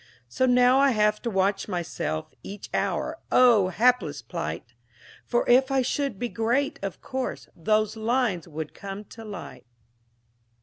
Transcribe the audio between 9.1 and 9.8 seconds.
light.